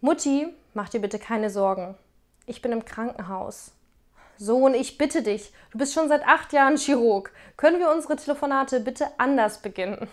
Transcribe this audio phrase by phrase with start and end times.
[0.00, 1.96] Mutti, mach dir bitte keine Sorgen.
[2.46, 3.72] Ich bin im Krankenhaus.
[4.36, 7.32] Sohn, ich bitte dich, du bist schon seit acht Jahren Chirurg.
[7.56, 10.08] Können wir unsere Telefonate bitte anders beginnen?